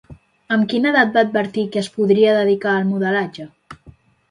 [0.55, 3.49] Amb quina edat va advertir que es podria dedicar al modelatge?